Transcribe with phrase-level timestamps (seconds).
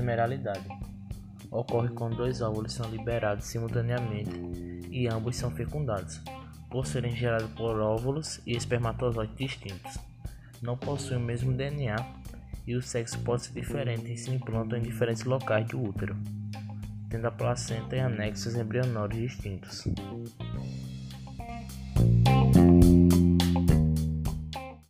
[0.00, 0.66] bilateralidade.
[1.50, 4.30] Ocorre quando dois óvulos são liberados simultaneamente
[4.90, 6.20] e ambos são fecundados,
[6.70, 9.98] por serem gerados por óvulos e espermatozoides distintos.
[10.62, 11.96] Não possuem o mesmo DNA
[12.66, 16.16] e o sexo pode ser diferente e se implantam em diferentes locais do útero,
[17.10, 19.84] tendo a placenta e anexos embrionários distintos.